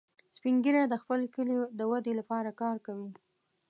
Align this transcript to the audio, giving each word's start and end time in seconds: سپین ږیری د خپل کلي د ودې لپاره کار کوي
سپین 0.35 0.55
ږیری 0.63 0.83
د 0.89 0.95
خپل 1.03 1.21
کلي 1.35 1.55
د 1.79 1.81
ودې 1.91 2.13
لپاره 2.19 2.49
کار 2.61 2.75
کوي 2.85 3.09